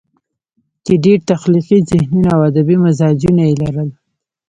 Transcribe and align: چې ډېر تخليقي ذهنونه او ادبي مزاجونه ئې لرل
چې 0.85 0.93
ډېر 1.05 1.19
تخليقي 1.31 1.79
ذهنونه 1.89 2.29
او 2.35 2.41
ادبي 2.49 2.75
مزاجونه 2.85 3.41
ئې 3.47 3.53
لرل 3.61 3.89